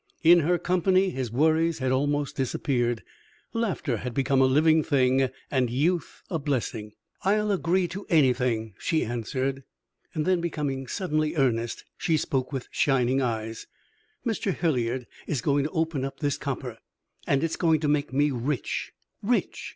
[0.23, 3.03] In her company his worries had almost disappeared,
[3.53, 6.93] laughter had become a living thing, and youth a blessing.
[7.21, 9.63] "I'll agree to anything," she answered;
[10.15, 13.67] then, becoming suddenly earnest, she spoke with shining eyes:
[14.25, 14.51] "Mr.
[14.55, 16.79] Hilliard is going to open up this copper,
[17.27, 19.69] and it is going to make me rich rich!